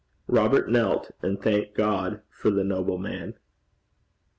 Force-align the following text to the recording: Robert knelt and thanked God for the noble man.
Robert 0.25 0.67
knelt 0.67 1.11
and 1.21 1.39
thanked 1.39 1.75
God 1.75 2.23
for 2.31 2.49
the 2.49 2.63
noble 2.63 2.97
man. 2.97 3.35